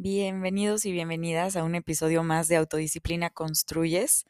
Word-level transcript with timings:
Bienvenidos 0.00 0.86
y 0.86 0.92
bienvenidas 0.92 1.56
a 1.56 1.64
un 1.64 1.74
episodio 1.74 2.22
más 2.22 2.46
de 2.46 2.54
Autodisciplina 2.54 3.30
Construyes. 3.30 4.26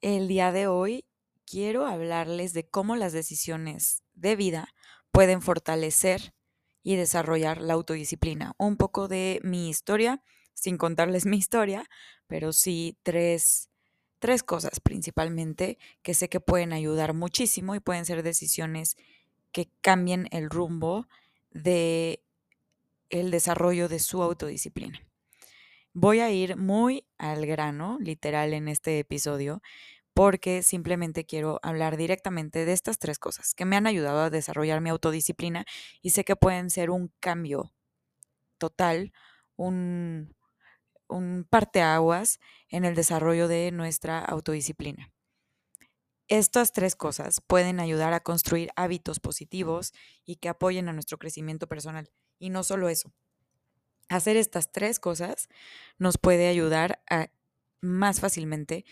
El 0.00 0.28
día 0.28 0.52
de 0.52 0.68
hoy 0.68 1.04
quiero 1.44 1.84
hablarles 1.84 2.52
de 2.52 2.68
cómo 2.68 2.94
las 2.94 3.12
decisiones 3.12 4.04
de 4.14 4.36
vida 4.36 4.68
pueden 5.10 5.42
fortalecer 5.42 6.32
y 6.84 6.94
desarrollar 6.94 7.60
la 7.60 7.74
autodisciplina. 7.74 8.54
Un 8.56 8.76
poco 8.76 9.08
de 9.08 9.40
mi 9.42 9.68
historia, 9.68 10.22
sin 10.52 10.78
contarles 10.78 11.26
mi 11.26 11.38
historia, 11.38 11.90
pero 12.28 12.52
sí 12.52 12.96
tres, 13.02 13.70
tres 14.20 14.44
cosas 14.44 14.78
principalmente 14.78 15.76
que 16.02 16.14
sé 16.14 16.28
que 16.28 16.38
pueden 16.38 16.72
ayudar 16.72 17.14
muchísimo 17.14 17.74
y 17.74 17.80
pueden 17.80 18.04
ser 18.04 18.22
decisiones 18.22 18.96
que 19.50 19.68
cambien 19.80 20.28
el 20.30 20.50
rumbo 20.50 21.08
de 21.50 22.23
el 23.14 23.30
desarrollo 23.30 23.88
de 23.88 24.00
su 24.00 24.22
autodisciplina. 24.22 25.00
Voy 25.92 26.18
a 26.18 26.30
ir 26.30 26.56
muy 26.56 27.06
al 27.16 27.46
grano, 27.46 27.98
literal, 28.00 28.52
en 28.52 28.66
este 28.66 28.98
episodio, 28.98 29.62
porque 30.14 30.64
simplemente 30.64 31.24
quiero 31.24 31.60
hablar 31.62 31.96
directamente 31.96 32.64
de 32.64 32.72
estas 32.72 32.98
tres 32.98 33.20
cosas 33.20 33.54
que 33.54 33.64
me 33.64 33.76
han 33.76 33.86
ayudado 33.86 34.18
a 34.20 34.30
desarrollar 34.30 34.80
mi 34.80 34.90
autodisciplina 34.90 35.64
y 36.02 36.10
sé 36.10 36.24
que 36.24 36.34
pueden 36.34 36.70
ser 36.70 36.90
un 36.90 37.12
cambio 37.20 37.72
total, 38.58 39.12
un, 39.54 40.34
un 41.06 41.46
parteaguas 41.48 42.40
en 42.68 42.84
el 42.84 42.96
desarrollo 42.96 43.46
de 43.46 43.70
nuestra 43.70 44.18
autodisciplina. 44.24 45.12
Estas 46.26 46.72
tres 46.72 46.96
cosas 46.96 47.40
pueden 47.46 47.78
ayudar 47.78 48.12
a 48.12 48.20
construir 48.20 48.70
hábitos 48.74 49.20
positivos 49.20 49.92
y 50.24 50.36
que 50.36 50.48
apoyen 50.48 50.88
a 50.88 50.92
nuestro 50.92 51.18
crecimiento 51.18 51.68
personal. 51.68 52.10
Y 52.38 52.50
no 52.50 52.62
solo 52.64 52.88
eso. 52.88 53.12
Hacer 54.08 54.36
estas 54.36 54.70
tres 54.70 55.00
cosas 55.00 55.48
nos 55.98 56.18
puede 56.18 56.48
ayudar 56.48 57.02
a 57.08 57.30
más 57.80 58.20
fácilmente 58.20 58.84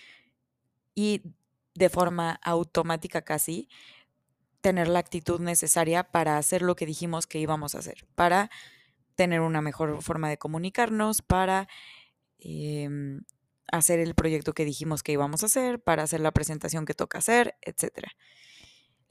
y 0.95 1.23
de 1.75 1.89
forma 1.89 2.33
automática 2.43 3.23
casi 3.23 3.69
tener 4.61 4.89
la 4.89 5.01
actitud 5.01 5.41
necesaria 5.41 6.05
para 6.05 6.39
hacer 6.39 6.63
lo 6.63 6.77
que 6.77 6.87
dijimos 6.87 7.27
que 7.27 7.39
íbamos 7.39 7.75
a 7.75 7.79
hacer, 7.79 8.07
para 8.15 8.51
tener 9.17 9.41
una 9.41 9.61
mejor 9.61 10.03
forma 10.03 10.29
de 10.29 10.39
comunicarnos, 10.39 11.21
para 11.23 11.69
em, 12.39 13.23
hacer 13.71 13.99
el 13.99 14.15
proyecto 14.15 14.53
que 14.53 14.65
dijimos 14.65 15.03
que 15.03 15.13
íbamos 15.13 15.43
a 15.43 15.47
hacer, 15.47 15.83
para 15.83 16.05
hacer 16.05 16.21
la 16.21 16.31
presentación 16.31 16.85
que 16.85 16.95
toca 16.95 17.19
hacer, 17.19 17.57
etcétera. 17.61 18.13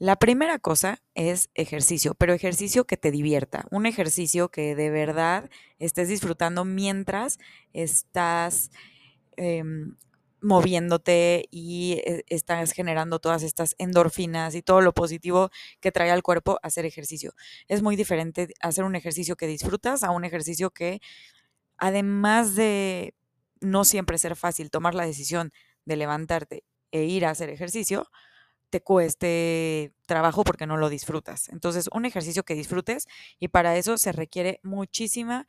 La 0.02 0.16
primera 0.16 0.58
cosa 0.58 1.00
es 1.14 1.48
ejercicio, 1.54 2.14
pero 2.14 2.32
ejercicio 2.32 2.88
que 2.88 2.96
te 2.96 3.12
divierta, 3.12 3.66
un 3.70 3.86
ejercicio 3.86 4.48
que 4.48 4.74
de 4.74 4.90
verdad 4.90 5.48
estés 5.78 6.08
disfrutando 6.08 6.64
mientras 6.64 7.38
estás 7.72 8.72
em, 9.36 9.94
moviéndote 10.40 11.46
y 11.52 12.00
eh, 12.04 12.24
estás 12.26 12.72
generando 12.72 13.20
todas 13.20 13.44
estas 13.44 13.76
endorfinas 13.78 14.56
y 14.56 14.62
todo 14.62 14.80
lo 14.80 14.92
positivo 14.92 15.50
que 15.78 15.92
trae 15.92 16.10
al 16.10 16.24
cuerpo 16.24 16.58
hacer 16.64 16.84
ejercicio. 16.84 17.32
Es 17.68 17.80
muy 17.80 17.94
diferente 17.94 18.48
hacer 18.60 18.82
un 18.82 18.96
ejercicio 18.96 19.36
que 19.36 19.46
disfrutas 19.46 20.02
a 20.02 20.10
un 20.10 20.24
ejercicio 20.24 20.70
que 20.70 21.00
además 21.76 22.56
de 22.56 23.14
no 23.60 23.84
siempre 23.84 24.18
ser 24.18 24.34
fácil 24.34 24.68
tomar 24.68 24.96
la 24.96 25.06
decisión 25.06 25.52
de 25.84 25.94
levantarte 25.94 26.64
e 26.90 27.04
ir 27.04 27.24
a 27.24 27.30
hacer 27.30 27.50
ejercicio, 27.50 28.10
te 28.72 28.82
cueste 28.82 29.92
trabajo 30.06 30.44
porque 30.44 30.66
no 30.66 30.78
lo 30.78 30.88
disfrutas. 30.88 31.50
Entonces, 31.50 31.90
un 31.92 32.06
ejercicio 32.06 32.42
que 32.42 32.54
disfrutes 32.54 33.06
y 33.38 33.48
para 33.48 33.76
eso 33.76 33.98
se 33.98 34.12
requiere 34.12 34.60
muchísima, 34.62 35.46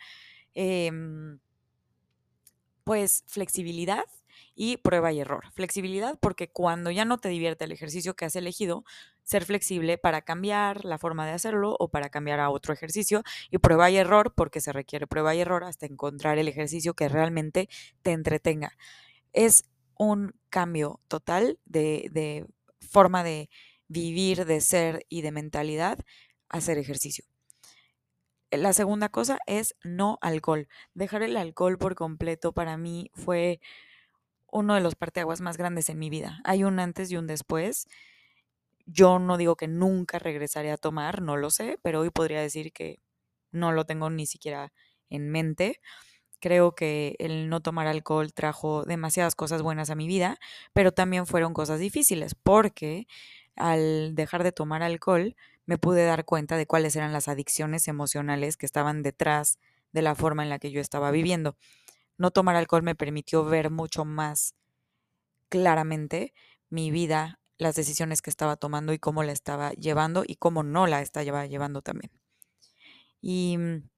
em, 0.55 1.39
pues, 2.83 3.23
flexibilidad 3.27 4.03
y 4.55 4.77
prueba 4.77 5.13
y 5.13 5.21
error. 5.21 5.45
Flexibilidad 5.53 6.17
porque 6.19 6.49
cuando 6.49 6.91
ya 6.91 7.05
no 7.05 7.17
te 7.17 7.29
divierte 7.29 7.63
el 7.66 7.71
ejercicio 7.71 8.13
que 8.16 8.25
has 8.25 8.35
elegido, 8.35 8.83
ser 9.23 9.45
flexible 9.45 9.97
para 9.97 10.22
cambiar 10.23 10.83
la 10.83 10.97
forma 10.97 11.25
de 11.25 11.31
hacerlo 11.31 11.78
o 11.79 11.89
para 11.89 12.09
cambiar 12.09 12.41
a 12.41 12.50
otro 12.50 12.73
ejercicio 12.73 13.23
y 13.50 13.59
prueba 13.59 13.89
y 13.89 13.95
error 13.97 14.33
porque 14.35 14.59
se 14.59 14.73
requiere 14.73 15.07
prueba 15.07 15.33
y 15.33 15.39
error 15.39 15.63
hasta 15.63 15.85
encontrar 15.85 16.38
el 16.39 16.50
ejercicio 16.50 16.94
que 16.94 17.07
realmente 17.07 17.69
te 18.01 18.12
entretenga. 18.12 18.73
Es 19.31 19.63
un 19.97 20.33
cambio 20.50 21.00
total 21.07 21.59
de, 21.66 22.09
de 22.12 22.45
forma 22.94 23.24
de 23.24 23.50
vivir, 23.90 24.46
de 24.46 24.62
ser 24.62 25.06
y 25.09 25.24
de 25.24 25.31
mentalidad, 25.31 26.00
hacer 26.48 26.78
ejercicio. 26.78 27.26
La 28.52 28.72
segunda 28.74 29.09
cosa 29.09 29.40
es 29.48 29.76
no 29.84 30.20
alcohol. 30.22 30.68
Dejar 30.94 31.24
el 31.24 31.38
alcohol 31.38 31.80
por 31.80 31.96
completo 31.96 32.54
para 32.54 32.78
mí 32.78 33.09
fue 33.16 33.59
uno 34.52 34.76
de 34.76 34.81
los 34.81 34.96
parteaguas 34.96 35.42
más 35.42 35.58
grandes 35.58 35.90
en 35.90 35.98
mi 35.98 36.12
vida. 36.12 36.40
Hay 36.44 36.64
un 36.64 36.80
antes 36.80 37.09
y 37.12 37.18
un 37.18 37.26
después. 37.26 37.88
Yo 38.86 39.18
no 39.18 39.38
digo 39.38 39.56
que 39.56 39.68
nunca 39.68 40.20
regresaré 40.20 40.72
a 40.72 40.78
tomar, 40.78 41.22
no 41.24 41.36
lo 41.36 41.50
sé, 41.50 41.80
pero 41.81 42.02
hoy 42.02 42.12
podría 42.12 42.42
decir 42.42 42.72
que 42.72 43.00
no 43.52 43.72
lo 43.72 43.86
tengo 43.86 44.10
ni 44.12 44.28
siquiera 44.28 44.72
en 45.10 45.31
mente. 45.31 45.80
Creo 46.44 46.76
que 46.76 47.16
el 47.20 47.48
no 47.48 47.62
tomar 47.62 47.88
alcohol 47.88 48.34
trajo 48.34 48.84
demasiadas 48.84 49.34
cosas 49.34 49.62
buenas 49.62 49.90
a 49.90 49.96
mi 49.96 50.08
vida, 50.08 50.38
pero 50.74 50.92
también 50.92 51.26
fueron 51.26 51.54
cosas 51.54 51.80
difíciles 51.80 52.36
porque 52.36 53.08
al 53.56 54.14
dejar 54.14 54.44
de 54.44 54.52
tomar 54.52 54.84
alcohol 54.84 55.38
me 55.66 55.78
pude 55.78 56.04
dar 56.04 56.26
cuenta 56.26 56.58
de 56.58 56.68
cuáles 56.68 56.98
eran 56.98 57.14
las 57.14 57.30
adicciones 57.30 57.88
emocionales 57.88 58.58
que 58.58 58.66
estaban 58.66 59.04
detrás 59.04 59.58
de 59.94 60.02
la 60.02 60.16
forma 60.16 60.44
en 60.44 60.50
la 60.50 60.59
que 60.59 60.70
yo 60.70 60.81
estaba 60.81 61.12
viviendo. 61.12 61.56
No 62.18 62.30
tomar 62.30 62.58
alcohol 62.58 62.84
me 62.84 62.94
permitió 62.94 63.46
ver 63.46 63.70
mucho 63.72 64.04
más 64.04 64.54
claramente 65.48 66.34
mi 66.70 66.92
vida, 66.92 67.40
las 67.58 67.75
decisiones 67.75 68.22
que 68.22 68.30
estaba 68.30 68.58
tomando 68.58 68.92
y 68.92 69.00
cómo 69.00 69.24
la 69.24 69.31
estaba 69.31 69.72
llevando 69.72 70.25
y 70.28 70.36
cómo 70.36 70.62
no 70.62 70.88
la 70.88 71.02
estaba 71.02 71.46
llevando 71.46 71.81
también. 71.81 72.12
Y 73.22 73.58
mm, 73.58 73.90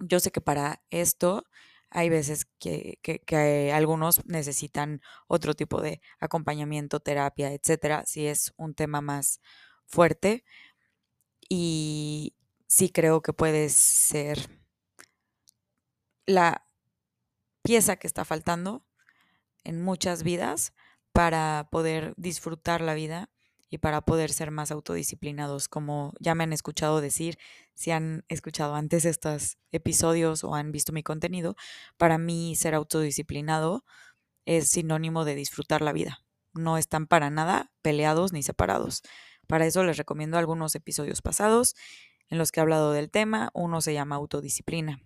yo 0.00 0.20
sé 0.20 0.30
que 0.30 0.42
para 0.42 0.82
esto 0.90 1.46
hay 1.90 2.08
veces 2.08 2.46
que, 2.58 3.72
algunos 3.74 4.24
necesitan 4.26 5.02
otro 5.26 5.54
tipo 5.54 5.80
de 5.80 6.00
acompañamiento, 6.20 7.00
terapia, 7.00 7.52
etcétera, 7.52 8.04
si 8.06 8.26
es 8.26 8.52
un 8.56 8.74
tema 8.74 9.00
más 9.00 9.40
fuerte. 9.86 10.44
Y 11.48 12.36
sí 12.66 12.90
creo 12.90 13.22
que 13.22 13.32
puede 13.32 13.68
ser 13.70 14.48
la 16.26 16.64
pieza 17.62 17.96
que 17.96 18.06
está 18.06 18.24
faltando 18.24 18.86
en 19.64 19.82
muchas 19.82 20.22
vidas 20.22 20.72
para 21.12 21.68
poder 21.72 22.14
disfrutar 22.16 22.80
la 22.80 22.94
vida 22.94 23.30
y 23.70 23.78
para 23.78 24.00
poder 24.00 24.32
ser 24.32 24.50
más 24.50 24.72
autodisciplinados, 24.72 25.68
como 25.68 26.12
ya 26.18 26.34
me 26.34 26.44
han 26.44 26.52
escuchado 26.52 27.00
decir, 27.00 27.38
si 27.74 27.92
han 27.92 28.24
escuchado 28.28 28.74
antes 28.74 29.04
estos 29.04 29.58
episodios 29.70 30.42
o 30.42 30.54
han 30.54 30.72
visto 30.72 30.92
mi 30.92 31.04
contenido, 31.04 31.54
para 31.96 32.18
mí 32.18 32.56
ser 32.56 32.74
autodisciplinado 32.74 33.84
es 34.44 34.68
sinónimo 34.68 35.24
de 35.24 35.36
disfrutar 35.36 35.82
la 35.82 35.92
vida. 35.92 36.24
No 36.52 36.76
están 36.76 37.06
para 37.06 37.30
nada 37.30 37.70
peleados 37.80 38.32
ni 38.32 38.42
separados. 38.42 39.02
Para 39.46 39.66
eso 39.66 39.84
les 39.84 39.96
recomiendo 39.96 40.36
algunos 40.36 40.74
episodios 40.74 41.22
pasados 41.22 41.76
en 42.28 42.38
los 42.38 42.50
que 42.50 42.58
he 42.58 42.62
hablado 42.62 42.92
del 42.92 43.10
tema. 43.10 43.50
Uno 43.54 43.80
se 43.80 43.94
llama 43.94 44.16
autodisciplina 44.16 45.00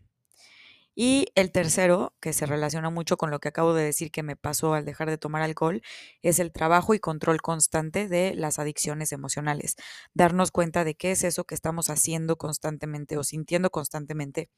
y 0.95 1.27
el 1.35 1.51
tercero, 1.53 2.15
que 2.21 2.33
se 2.33 2.47
relaciona 2.47 2.91
mucho 2.91 3.17
con 3.17 3.31
lo 3.31 3.41
que 3.41 3.49
acabo 3.49 3.75
de 3.75 3.85
decir 3.85 4.11
que 4.13 4.23
me 4.23 4.37
pasó 4.37 4.75
al 4.75 4.85
dejar 4.85 5.11
de 5.11 5.19
tomar 5.19 5.43
alcohol, 5.43 5.83
es 6.23 6.39
el 6.39 6.53
trabajo 6.53 6.95
y 6.95 7.01
control 7.01 7.41
constante 7.43 8.09
de 8.09 8.35
las 8.35 8.59
adicciones 8.59 9.13
emocionales. 9.13 9.77
Darnos 10.15 10.51
cuenta 10.53 10.85
de 10.85 10.95
qué 10.95 11.13
es 11.13 11.25
eso 11.25 11.45
que 11.45 11.55
estamos 11.57 11.91
haciendo 11.91 12.37
constantemente 12.37 13.19
o 13.19 13.25
sintiendo 13.25 13.71
constantemente 13.71 14.51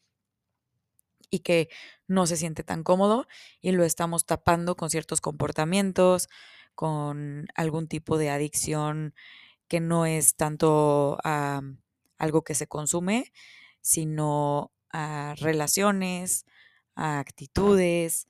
y 1.31 1.41
que 1.41 1.69
no 2.07 2.27
se 2.27 2.37
siente 2.37 2.63
tan 2.65 2.83
cómodo 2.83 3.27
y 3.61 3.73
lo 3.73 3.85
estamos 3.85 4.27
tapando 4.27 4.77
con 4.77 4.91
ciertos 4.91 5.21
comportamientos, 5.21 6.29
con 6.75 7.47
algún 7.55 7.89
tipo 7.89 8.19
de 8.19 8.31
adicción 8.31 9.15
que 9.69 9.81
no 9.81 10.07
es 10.07 10.37
tanto 10.37 11.19
algo 12.19 12.43
que 12.45 12.55
se 12.55 12.67
consume, 12.69 13.33
sino 13.81 14.73
a 14.93 15.35
relaciones, 15.39 16.47
a 16.95 17.19
actitudes, 17.21 18.29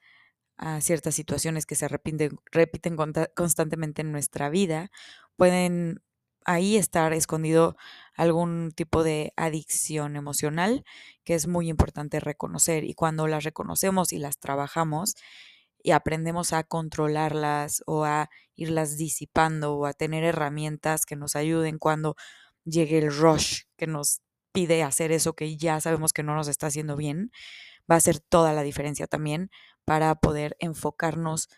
a 0.59 0.81
ciertas 0.81 1.15
situaciones 1.15 1.67
que 1.67 1.75
se 1.77 1.89
repiten, 1.89 2.39
repiten 2.53 2.97
constantemente 3.35 4.03
en 4.03 4.13
nuestra 4.13 4.49
vida, 4.51 4.91
pueden 5.37 6.03
ahí 6.47 6.77
estar 6.77 7.13
escondido 7.13 7.77
algún 8.15 8.73
tipo 8.75 9.03
de 9.03 9.33
adicción 9.37 10.17
emocional 10.17 10.85
que 11.25 11.35
es 11.35 11.49
muy 11.49 11.69
importante 11.69 12.21
reconocer 12.21 12.85
y 12.85 12.95
cuando 12.95 13.27
las 13.27 13.45
reconocemos 13.45 14.13
y 14.13 14.19
las 14.19 14.39
trabajamos 14.39 15.17
y 15.83 15.91
aprendemos 15.93 16.53
a 16.53 16.65
controlarlas 16.65 17.83
o 17.87 18.05
a 18.05 18.31
irlas 18.55 18.97
disipando 18.97 19.75
o 19.77 19.87
a 19.87 19.93
tener 19.93 20.25
herramientas 20.25 21.05
que 21.07 21.17
nos 21.17 21.37
ayuden 21.37 21.79
cuando 21.79 22.17
llegue 22.65 22.99
el 22.99 23.15
rush 23.17 23.63
que 23.77 23.87
nos 23.87 24.21
pide 24.57 24.83
hacer 24.83 25.13
eso 25.13 25.35
que 25.35 25.59
ya 25.59 25.79
sabemos 25.83 26.15
que 26.15 26.23
no 26.23 26.35
nos 26.35 26.49
está 26.49 26.69
haciendo 26.69 26.97
bien, 26.97 27.31
va 27.91 27.97
a 27.97 28.01
ser 28.01 28.21
toda 28.21 28.55
la 28.55 28.63
diferencia 28.63 29.07
también 29.07 29.51
para 29.85 30.15
poder 30.15 30.57
enfocarnos 30.61 31.51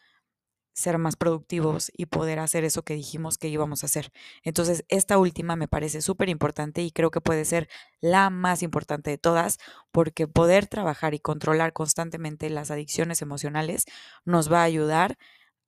ser 0.75 0.99
más 0.99 1.15
productivos 1.15 1.93
y 1.97 2.07
poder 2.07 2.41
hacer 2.41 2.65
eso 2.65 2.83
que 2.83 2.95
dijimos 2.95 3.39
que 3.39 3.47
íbamos 3.47 3.85
a 3.85 3.87
hacer. 3.87 4.11
Entonces, 4.43 4.85
esta 4.89 5.17
última 5.19 5.55
me 5.55 5.69
parece 5.69 6.03
súper 6.03 6.29
importante 6.29 6.83
y 6.83 6.91
creo 6.91 7.13
que 7.13 7.21
puede 7.21 7.45
ser 7.45 7.69
la 8.01 8.31
más 8.31 8.65
importante 8.65 9.11
de 9.13 9.19
todas 9.19 9.59
porque 9.93 10.27
poder 10.27 10.67
trabajar 10.67 11.15
y 11.15 11.21
controlar 11.21 11.73
constantemente 11.73 12.51
las 12.51 12.73
adicciones 12.73 13.23
emocionales 13.23 13.85
nos 14.25 14.53
va 14.53 14.63
a 14.63 14.65
ayudar 14.65 15.19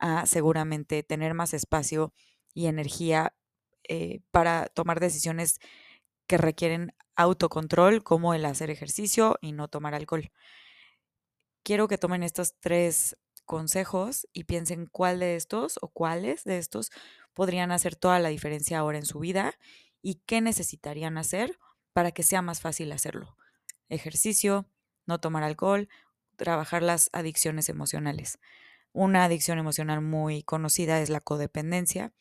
a 0.00 0.26
seguramente 0.26 1.04
tener 1.04 1.34
más 1.34 1.54
espacio 1.54 2.12
y 2.54 2.66
energía 2.66 3.34
eh, 3.88 4.20
para 4.32 4.66
tomar 4.66 4.98
decisiones 4.98 5.60
que 6.26 6.38
requieren 6.38 6.92
autocontrol, 7.20 8.02
como 8.02 8.34
el 8.34 8.44
hacer 8.44 8.70
ejercicio 8.70 9.38
y 9.40 9.52
no 9.52 9.68
tomar 9.68 9.94
alcohol. 9.94 10.30
Quiero 11.62 11.88
que 11.88 11.98
tomen 11.98 12.22
estos 12.22 12.54
tres 12.58 13.16
consejos 13.44 14.28
y 14.32 14.44
piensen 14.44 14.86
cuál 14.86 15.20
de 15.20 15.36
estos 15.36 15.78
o 15.82 15.88
cuáles 15.88 16.44
de 16.44 16.58
estos 16.58 16.90
podrían 17.34 17.72
hacer 17.72 17.96
toda 17.96 18.18
la 18.18 18.28
diferencia 18.28 18.78
ahora 18.78 18.98
en 18.98 19.06
su 19.06 19.18
vida 19.18 19.54
y 20.02 20.16
qué 20.26 20.40
necesitarían 20.40 21.18
hacer 21.18 21.58
para 21.92 22.12
que 22.12 22.22
sea 22.22 22.42
más 22.42 22.60
fácil 22.60 22.92
hacerlo. 22.92 23.36
Ejercicio, 23.88 24.66
no 25.06 25.18
tomar 25.20 25.42
alcohol, 25.42 25.88
trabajar 26.36 26.82
las 26.82 27.10
adicciones 27.12 27.68
emocionales. 27.68 28.38
Una 28.92 29.24
adicción 29.24 29.58
emocional 29.58 30.00
muy 30.00 30.42
conocida 30.42 31.00
es 31.00 31.10
la 31.10 31.20
codependencia, 31.20 32.12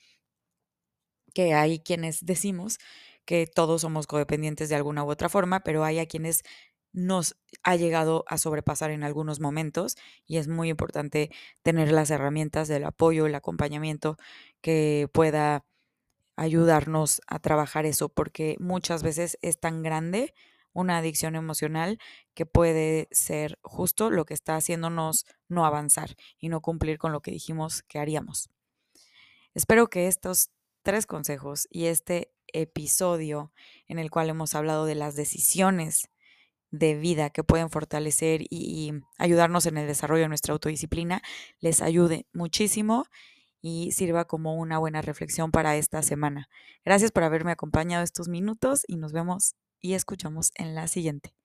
que 1.33 1.53
hay 1.53 1.79
quienes 1.79 2.25
decimos 2.25 2.79
que 3.29 3.45
todos 3.45 3.81
somos 3.81 4.07
codependientes 4.07 4.69
de 4.69 4.75
alguna 4.75 5.03
u 5.03 5.11
otra 5.11 5.29
forma, 5.29 5.59
pero 5.59 5.83
hay 5.83 5.99
a 5.99 6.07
quienes 6.07 6.41
nos 6.93 7.35
ha 7.61 7.75
llegado 7.75 8.25
a 8.27 8.39
sobrepasar 8.39 8.89
en 8.89 9.03
algunos 9.03 9.39
momentos 9.39 9.97
y 10.25 10.37
es 10.37 10.47
muy 10.47 10.69
importante 10.69 11.29
tener 11.61 11.91
las 11.91 12.09
herramientas 12.09 12.67
del 12.67 12.85
apoyo, 12.85 13.27
el 13.27 13.35
acompañamiento 13.35 14.17
que 14.61 15.09
pueda 15.13 15.63
ayudarnos 16.37 17.21
a 17.27 17.37
trabajar 17.37 17.85
eso, 17.85 18.09
porque 18.09 18.55
muchas 18.59 19.03
veces 19.03 19.37
es 19.43 19.59
tan 19.59 19.83
grande 19.83 20.33
una 20.73 20.97
adicción 20.97 21.35
emocional 21.35 21.99
que 22.33 22.47
puede 22.47 23.09
ser 23.11 23.59
justo 23.61 24.09
lo 24.09 24.25
que 24.25 24.33
está 24.33 24.55
haciéndonos 24.55 25.27
no 25.47 25.67
avanzar 25.67 26.15
y 26.39 26.49
no 26.49 26.61
cumplir 26.61 26.97
con 26.97 27.11
lo 27.11 27.21
que 27.21 27.29
dijimos 27.29 27.83
que 27.83 27.99
haríamos. 27.99 28.49
Espero 29.53 29.87
que 29.87 30.07
estos 30.07 30.49
tres 30.81 31.05
consejos 31.05 31.67
y 31.69 31.85
este 31.85 32.33
episodio 32.53 33.51
en 33.87 33.99
el 33.99 34.11
cual 34.11 34.29
hemos 34.29 34.55
hablado 34.55 34.85
de 34.85 34.95
las 34.95 35.15
decisiones 35.15 36.09
de 36.71 36.95
vida 36.95 37.29
que 37.29 37.43
pueden 37.43 37.69
fortalecer 37.69 38.41
y, 38.49 38.91
ayudarnos 39.17 39.65
en 39.65 39.77
el 39.77 39.87
desarrollo 39.87 40.23
de 40.23 40.29
nuestra 40.29 40.53
autodisciplina, 40.53 41.21
les 41.59 41.81
ayude 41.81 42.27
muchísimo 42.33 43.05
y 43.61 43.91
sirva 43.91 44.25
como 44.25 44.55
una 44.55 44.77
buena 44.77 45.01
reflexión 45.01 45.51
para 45.51 45.75
esta 45.75 46.01
semana. 46.03 46.49
Gracias 46.85 47.11
por 47.11 47.23
haberme 47.23 47.51
acompañado 47.51 48.03
estos 48.03 48.27
minutos 48.27 48.83
y 48.87 48.97
nos 48.97 49.11
vemos 49.11 49.55
y 49.81 49.93
escuchamos 49.93 50.51
en 50.55 50.75
la 50.75 50.87
siguiente. 50.87 51.38